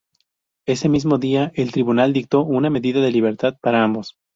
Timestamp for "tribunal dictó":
1.71-2.43